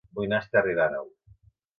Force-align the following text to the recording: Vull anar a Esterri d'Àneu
Vull 0.19 0.25
anar 0.27 0.37
a 0.39 0.45
Esterri 0.45 0.73
d'Àneu 0.79 1.05